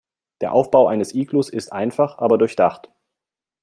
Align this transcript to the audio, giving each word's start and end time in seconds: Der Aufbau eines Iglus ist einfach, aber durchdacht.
Der 0.41 0.53
Aufbau 0.53 0.87
eines 0.87 1.13
Iglus 1.13 1.47
ist 1.47 1.71
einfach, 1.71 2.17
aber 2.17 2.39
durchdacht. 2.39 2.89